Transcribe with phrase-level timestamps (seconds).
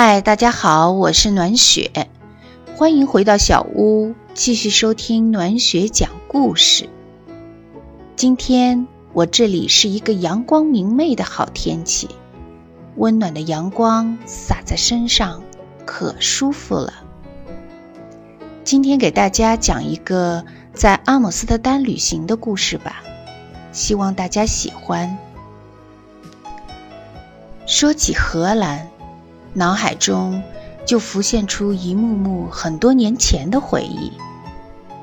[0.00, 2.08] 嗨，大家好，我是暖雪，
[2.76, 6.88] 欢迎回到小屋，继续收听暖雪讲故事。
[8.14, 12.08] 今天我这里是一个阳光明媚的好天气，
[12.94, 15.42] 温暖的阳光洒在身上，
[15.84, 16.92] 可舒服了。
[18.62, 23.02] 今天给大家讲一个在阿姆斯特丹旅行的故事吧，
[23.72, 25.18] 希望大家喜欢。
[27.66, 28.87] 说起荷兰。
[29.58, 30.40] 脑海中
[30.86, 34.12] 就浮现出一幕幕很多年前的回忆，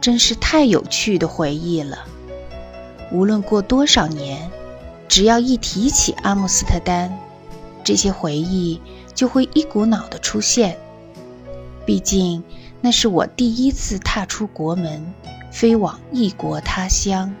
[0.00, 2.04] 真是太有趣的回忆了。
[3.10, 4.48] 无论过多少年，
[5.08, 7.18] 只要一提起阿姆斯特丹，
[7.82, 8.80] 这些回忆
[9.16, 10.78] 就会一股脑的出现。
[11.84, 12.44] 毕竟
[12.80, 15.12] 那是我第一次踏出国门，
[15.50, 17.34] 飞往异国他乡。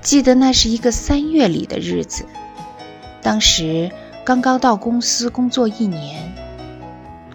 [0.00, 2.24] 记得那是一个三月里的日子，
[3.20, 3.92] 当时。
[4.24, 6.32] 刚刚到公司工作一年，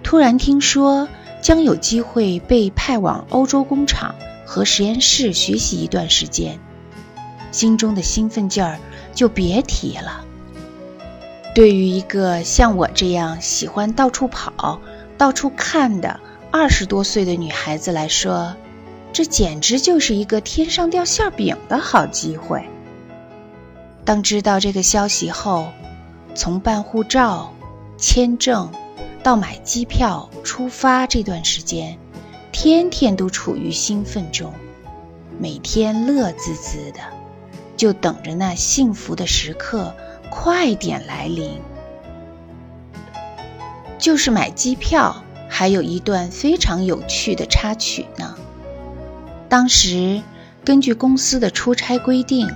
[0.02, 1.08] 突然听说
[1.40, 6.60] 将有机会被派往欧洲工厂和实验室学习一段时间，
[7.52, 8.80] 心中的兴奋劲儿
[9.14, 10.26] 就别提了。
[11.54, 14.82] 对于一个像我这样喜欢到处跑、
[15.16, 18.56] 到处看的二十多岁的女孩子来说，
[19.14, 22.68] 这简直就是一个天上掉馅饼的好机会。
[24.06, 25.72] 当知道这个消息后，
[26.36, 27.54] 从办护照、
[27.98, 28.72] 签证
[29.24, 31.98] 到买机票出发这段时间，
[32.52, 34.54] 天天都处于兴奋中，
[35.40, 37.00] 每天乐滋滋的，
[37.76, 39.94] 就等着那幸福的时刻
[40.30, 41.60] 快点来临。
[43.98, 48.36] 就是买机票，还有一段非常有趣的插曲呢。
[49.50, 50.22] 当时
[50.64, 52.50] 根据公司的出差规定，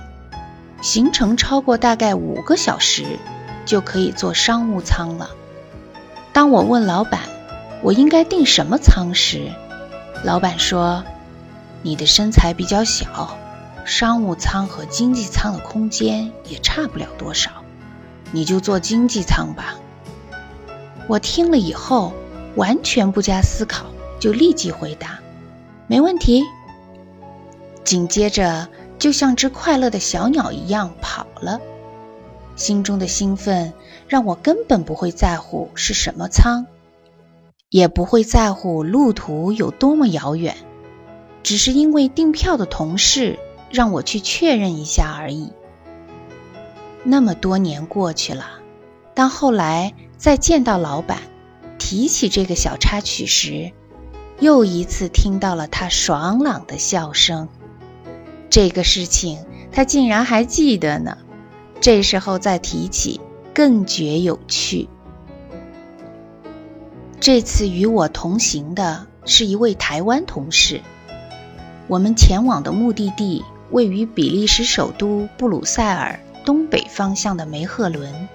[0.80, 3.04] 行程超过大概五个小时。
[3.64, 5.30] 就可以坐商务舱了。
[6.32, 7.20] 当我问老板
[7.82, 9.52] 我应该订什么舱时，
[10.24, 11.04] 老板说
[11.82, 13.36] ：“你的身材比较小，
[13.84, 17.50] 商务舱和经济舱的空间也差不了多少，
[18.32, 19.76] 你就坐经济舱吧。”
[21.06, 22.14] 我听了以后
[22.56, 23.84] 完全不加思考，
[24.18, 25.18] 就立即回答
[25.86, 26.42] ：“没问题。”
[27.84, 31.60] 紧接着就像只快乐的小鸟一样跑了。
[32.56, 33.72] 心中的兴奋
[34.08, 36.66] 让我根本不会在乎是什么舱，
[37.68, 40.56] 也不会在乎路途有多么遥远，
[41.42, 43.38] 只是因为订票的同事
[43.70, 45.52] 让我去确认一下而已。
[47.02, 48.46] 那么多年过去了，
[49.14, 51.18] 当后来再见到老板，
[51.78, 53.72] 提起这个小插曲时，
[54.38, 57.48] 又一次听到了他爽朗的笑声。
[58.48, 61.18] 这个事情他竟然还记得呢。
[61.80, 63.20] 这时候再提起，
[63.54, 64.88] 更觉有趣。
[67.20, 70.82] 这次与我同行的是一位台湾同事，
[71.86, 78.28] 我们前往的目的地位于比利时首都布鲁塞尔东北方向的梅赫伦。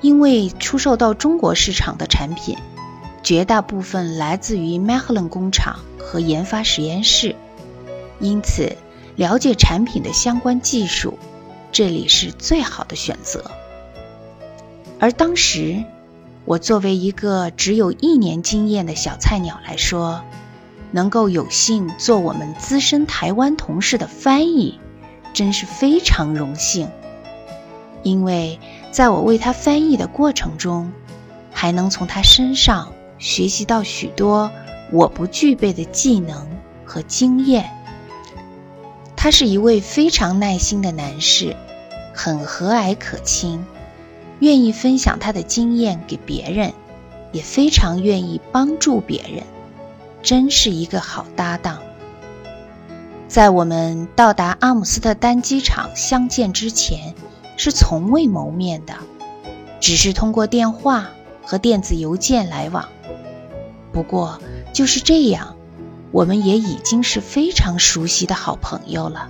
[0.00, 2.56] 因为出售到中国市场的产品，
[3.24, 7.34] 绝大部分来自于梅赫伦工厂和研发实验室，
[8.20, 8.76] 因此
[9.16, 11.18] 了解产品的相关技术。
[11.70, 13.50] 这里是最好的选择。
[14.98, 15.84] 而当时，
[16.44, 20.22] 我作为一个只有一年经验的小菜鸟来说，
[20.90, 24.80] 能够有幸做我们资深台湾同事的翻译，
[25.34, 26.88] 真是非常荣幸。
[28.02, 28.58] 因为
[28.90, 30.90] 在我为他翻译的过程中，
[31.52, 34.50] 还能从他身上学习到许多
[34.90, 36.48] 我不具备的技能
[36.84, 37.70] 和经验。
[39.20, 41.56] 他是一位非常耐心的男士，
[42.14, 43.66] 很和蔼可亲，
[44.38, 46.72] 愿意分享他的经验给别人，
[47.32, 49.42] 也非常愿意帮助别人，
[50.22, 51.80] 真是一个好搭档。
[53.26, 57.12] 在我们到达阿姆斯特丹机场相见之前，
[57.56, 58.94] 是从未谋面的，
[59.80, 61.10] 只是通过电话
[61.42, 62.88] 和电子邮件来往。
[63.92, 64.40] 不过
[64.72, 65.56] 就是这样。
[66.10, 69.28] 我们也已经是非常熟悉的好朋友了。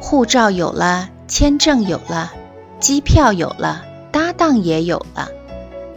[0.00, 2.32] 护照有了，签证有了，
[2.80, 5.28] 机票有了，搭档也有了，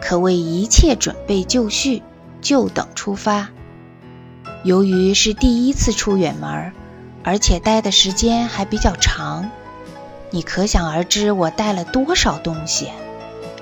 [0.02, 2.04] 可谓一切准备就绪，
[2.42, 3.50] 就等出发。
[4.64, 6.74] 由于是第一次出远门，
[7.24, 9.50] 而且待的时间还比较长，
[10.30, 12.90] 你可想而知我带了多少东西，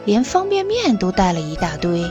[0.05, 2.09] 连方便面都带了一大堆。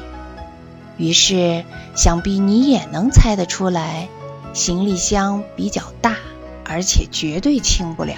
[0.99, 1.65] 于是，
[1.97, 4.09] 想必你也能猜得出来，
[4.53, 6.17] 行李箱比较大，
[6.65, 8.17] 而且绝对轻不了。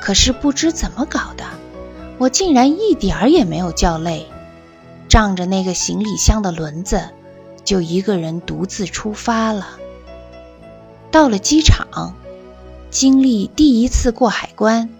[0.00, 1.44] 可是不知怎么搞的，
[2.18, 4.26] 我竟然一点儿也没有叫累，
[5.08, 7.10] 仗着那个行李箱的轮子，
[7.64, 9.68] 就一个人独自出发了。
[11.12, 12.14] 到了机场，
[12.90, 14.90] 经历第一次过海关，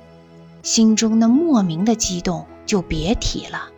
[0.63, 3.71] 心中那莫名的激动就别提了。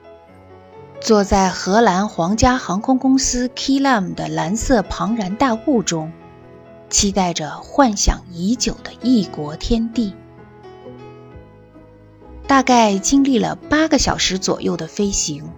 [1.02, 6.12] 坐在荷兰皇家航空公司 KLM 的蓝色庞然大物中，
[6.90, 10.14] 期待着幻想已久的异国天地。
[12.46, 15.50] 大概经历了八个小时左右的飞行，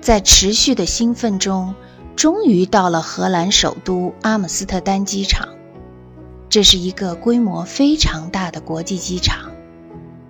[0.00, 1.74] 在持续的兴奋中，
[2.16, 5.50] 终于到了荷兰首都阿姆斯特丹机场。
[6.48, 9.50] 这是一个规模非常大的国际机场，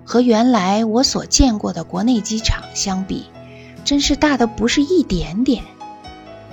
[0.03, 3.27] 和原来我所见过的国内机场相比，
[3.83, 5.63] 真是大的不是一点点。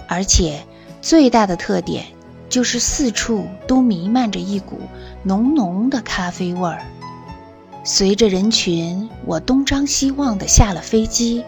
[0.08, 0.64] 而且
[1.00, 2.06] 最大的特点
[2.48, 4.80] 就是四处都弥漫着一股
[5.22, 6.82] 浓浓的咖啡味儿。
[7.84, 11.44] 随着人群，我东张西望地下了飞机。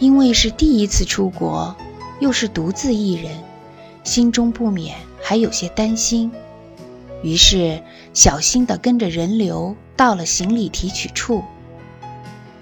[0.00, 1.74] 因为是第一次出国，
[2.20, 3.32] 又是独自一人，
[4.04, 6.30] 心中不免还有些担心。
[7.20, 7.82] 于是，
[8.14, 11.42] 小心地跟着人流到了行李提取处。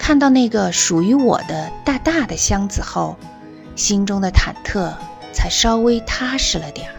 [0.06, 3.16] 看到那个属于我的大大的箱子后，
[3.74, 4.92] 心中的忐忑
[5.32, 6.94] 才稍微踏实了点儿。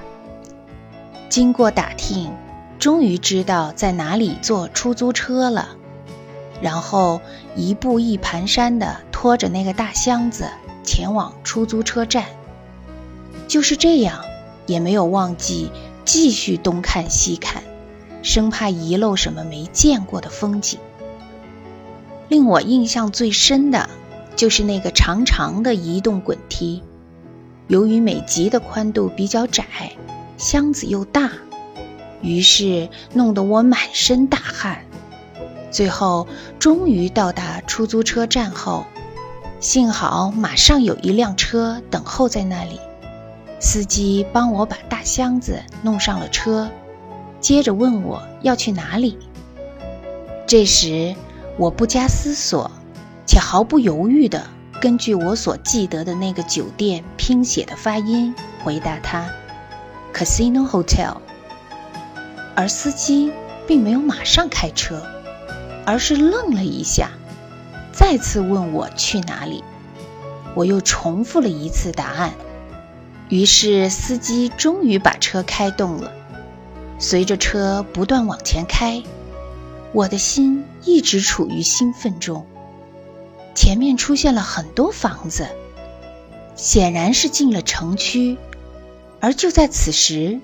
[1.29, 2.33] 经过打听。
[2.79, 5.69] 终于知道在哪里坐出租车了，
[6.61, 7.21] 然后
[7.55, 10.49] 一步一蹒跚地拖着那个大箱子
[10.83, 12.25] 前往出租车站。
[13.47, 14.25] 就是这样，
[14.65, 15.71] 也没有忘记
[16.03, 17.63] 继续东看西看，
[18.21, 20.77] 生怕遗漏什么没见过的风景。
[22.29, 23.89] 令我印象最深的，
[24.35, 26.83] 就是那个长长的移动滚梯，
[27.67, 29.65] 由于每级的宽度比较窄，
[30.37, 31.31] 箱子又大。
[32.21, 34.83] 于是弄得我满身大汗。
[35.69, 36.27] 最后
[36.59, 38.85] 终于到达出租车站后，
[39.59, 42.79] 幸好马上有一辆车等候在那里。
[43.59, 46.69] 司机帮我把大箱子弄上了车，
[47.39, 49.17] 接着问我要去哪里。
[50.45, 51.15] 这时
[51.57, 52.69] 我不加思索，
[53.25, 54.45] 且毫不犹豫地
[54.79, 59.27] 根据我所记得的那个酒店拼写的发音回答他
[60.13, 61.17] ：“Casino Hotel。”
[62.55, 63.31] 而司机
[63.67, 65.01] 并没有马上开车，
[65.83, 67.09] 而是愣了一下，
[67.91, 69.63] 再次问我去哪里。
[70.53, 72.33] 我又重复了一次答案，
[73.29, 76.11] 于是司机终于把车开动了。
[76.99, 79.03] 随着车不断往前开，
[79.93, 82.45] 我的心一直处于兴奋中。
[83.55, 85.47] 前面出现了很多房子，
[86.55, 88.37] 显然是进了城区。
[89.19, 90.39] 而就在此时，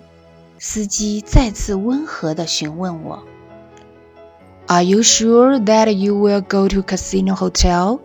[0.58, 3.24] 司机再次温和地询问我
[4.66, 8.00] ：“Are you sure that you will go to Casino Hotel?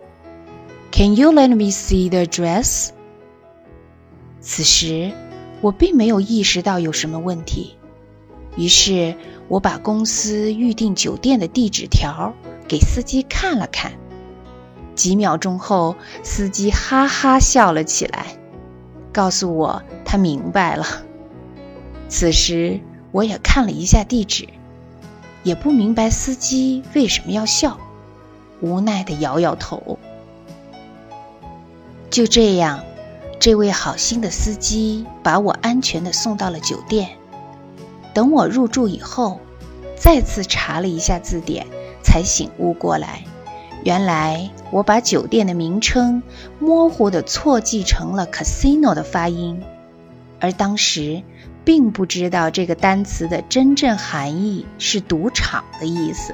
[0.91, 2.89] Can you let me see the address?”
[4.41, 5.11] 此时
[5.61, 7.75] 我并没有意识到有什么问题，
[8.55, 9.15] 于是
[9.49, 12.33] 我把公司预订酒店的地址条
[12.67, 13.91] 给司机看了看。
[14.95, 18.37] 几秒钟后，司机哈哈笑了起来，
[19.11, 20.85] 告诉我他明白了。
[22.07, 22.79] 此时
[23.11, 24.47] 我也看了一下地址，
[25.43, 27.79] 也不明白司机为什么要笑，
[28.61, 29.97] 无奈的摇摇头。
[32.11, 32.83] 就这样，
[33.39, 37.18] 这位好心的司机把我安全的送到了酒店。
[38.19, 39.39] 等我入住以后，
[39.95, 41.67] 再次查了一下字典，
[42.03, 43.23] 才醒悟过来，
[43.85, 46.21] 原来我把酒店的名称
[46.59, 49.63] 模糊的错记成了 casino 的发音，
[50.41, 51.23] 而当时。
[51.65, 56.33] 并不知道这个单词的真正含义是“赌场”的意思，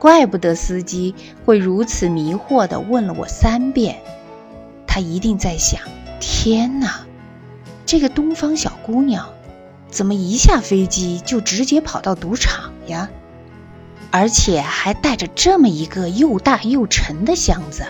[0.00, 4.00] 怪不得司机会如此迷惑的问了我三遍。
[4.84, 5.80] 他一定在想：
[6.18, 7.06] 天哪，
[7.86, 9.31] 这个东方小姑娘，
[9.92, 13.10] 怎么一下飞机就直接跑到赌场呀？
[14.10, 17.84] 而且还带着这么一个又大又沉的箱子，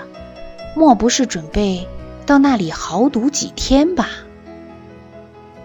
[0.76, 1.88] 莫不是准备
[2.26, 4.08] 到那里豪赌几天吧？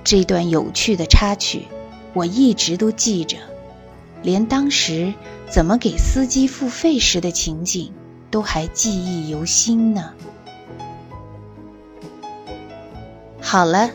[0.04, 1.68] 这段有趣的插曲，
[2.14, 3.38] 我一直都记着，
[4.22, 5.14] 连当时
[5.50, 7.94] 怎么给司机付费时的情景
[8.32, 10.14] 都还记忆犹新呢。
[13.42, 13.92] 好了，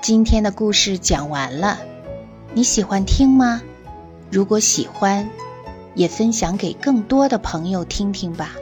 [0.00, 1.78] 今天的故事讲完了，
[2.54, 3.62] 你喜欢听吗？
[4.30, 5.28] 如果喜欢，
[5.94, 8.52] 也分享给更多的朋友听听吧。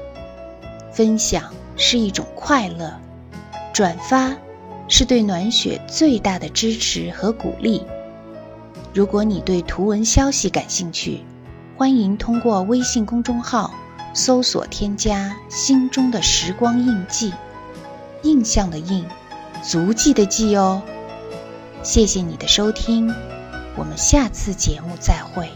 [0.93, 2.99] 分享是一种快乐，
[3.73, 4.35] 转发。
[4.89, 7.83] 是对暖雪最大的支持和鼓励。
[8.95, 11.25] 如果你对图文消息感兴趣，
[11.77, 13.75] 欢迎通过微信公众号
[14.15, 17.33] 搜索添加“心中的时光印记”，
[18.23, 19.05] 印象的印，
[19.61, 20.81] 足迹的迹哦。
[21.87, 23.15] 谢谢你的收听，
[23.77, 25.49] 我们下次节目再会。